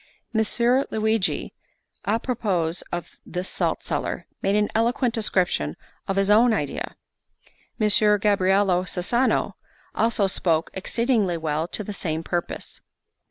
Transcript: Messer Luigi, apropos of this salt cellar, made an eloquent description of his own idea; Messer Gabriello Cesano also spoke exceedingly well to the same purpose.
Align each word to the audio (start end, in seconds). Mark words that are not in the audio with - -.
Messer 0.33 0.83
Luigi, 0.89 1.53
apropos 2.07 2.81
of 2.91 3.19
this 3.23 3.47
salt 3.47 3.83
cellar, 3.83 4.25
made 4.41 4.55
an 4.55 4.67
eloquent 4.73 5.13
description 5.13 5.77
of 6.07 6.15
his 6.15 6.31
own 6.31 6.53
idea; 6.53 6.95
Messer 7.77 8.17
Gabriello 8.17 8.83
Cesano 8.87 9.53
also 9.93 10.25
spoke 10.25 10.71
exceedingly 10.73 11.37
well 11.37 11.67
to 11.67 11.83
the 11.83 11.93
same 11.93 12.23
purpose. 12.23 12.81